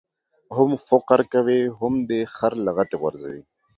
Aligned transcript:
هم 0.55 0.69
فقر 0.87 1.19
کوې، 1.33 1.61
هم 1.79 1.93
دي 2.09 2.21
خر 2.35 2.53
لغتي 2.65 2.95
غورځوي. 3.01 3.41